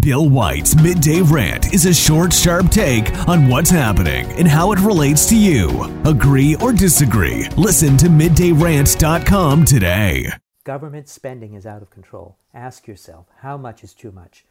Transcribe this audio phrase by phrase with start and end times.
[0.00, 4.78] Bill White's Midday Rant is a short, sharp take on what's happening and how it
[4.80, 5.84] relates to you.
[6.04, 7.48] Agree or disagree?
[7.56, 10.30] Listen to middayrant.com today.
[10.64, 12.36] Government spending is out of control.
[12.52, 14.44] Ask yourself, how much is too much?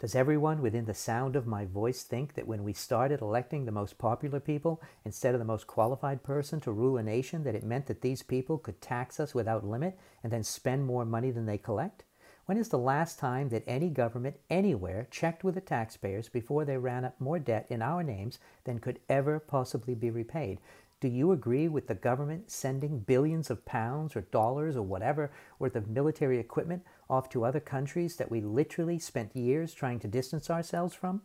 [0.00, 3.72] Does everyone within the sound of my voice think that when we started electing the
[3.72, 7.64] most popular people instead of the most qualified person to rule a nation, that it
[7.64, 11.46] meant that these people could tax us without limit and then spend more money than
[11.46, 12.04] they collect?
[12.46, 16.76] When is the last time that any government anywhere checked with the taxpayers before they
[16.76, 20.60] ran up more debt in our names than could ever possibly be repaid?
[21.00, 25.74] Do you agree with the government sending billions of pounds or dollars or whatever worth
[25.74, 30.50] of military equipment off to other countries that we literally spent years trying to distance
[30.50, 31.22] ourselves from?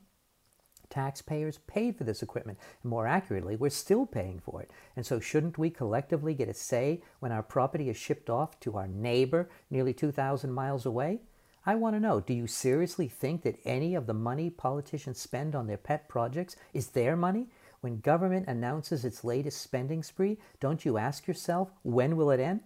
[0.99, 2.59] Taxpayers paid for this equipment.
[2.83, 4.69] And more accurately, we're still paying for it.
[4.97, 8.75] And so, shouldn't we collectively get a say when our property is shipped off to
[8.75, 11.21] our neighbor nearly 2,000 miles away?
[11.65, 15.55] I want to know do you seriously think that any of the money politicians spend
[15.55, 17.47] on their pet projects is their money?
[17.79, 22.59] When government announces its latest spending spree, don't you ask yourself, when will it end?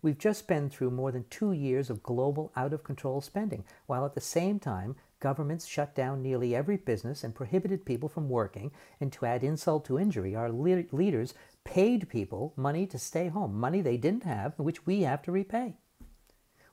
[0.00, 4.06] We've just been through more than two years of global out of control spending, while
[4.06, 8.72] at the same time, governments shut down nearly every business and prohibited people from working.
[9.00, 13.54] And to add insult to injury, our le- leaders paid people money to stay home,
[13.60, 15.76] money they didn't have, which we have to repay.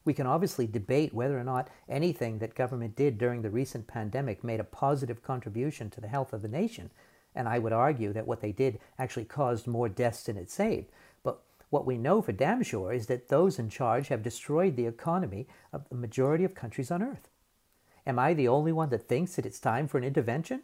[0.06, 4.42] We can obviously debate whether or not anything that government did during the recent pandemic
[4.42, 6.92] made a positive contribution to the health of the nation.
[7.36, 10.88] And I would argue that what they did actually caused more deaths than it saved.
[11.24, 14.86] But what we know for damn sure is that those in charge have destroyed the
[14.86, 17.28] economy of the majority of countries on earth.
[18.08, 20.64] Am I the only one that thinks that it's time for an intervention?